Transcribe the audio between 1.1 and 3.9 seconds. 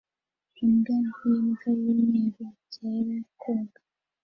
y'imbwa n'umweru byera koga